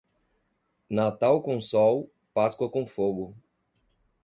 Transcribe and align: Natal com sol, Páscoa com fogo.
Natal 0.89 1.43
com 1.43 1.61
sol, 1.61 2.09
Páscoa 2.33 2.67
com 2.71 2.87
fogo. 2.87 3.37